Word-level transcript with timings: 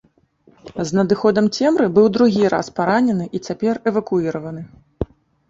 З 0.89 0.95
надыходам 0.99 1.49
цемры 1.57 1.87
быў 1.97 2.07
другі 2.15 2.43
раз 2.55 2.73
паранены 2.81 3.29
і 3.39 3.43
цяпер 3.51 3.83
эвакуіраваны. 3.93 4.61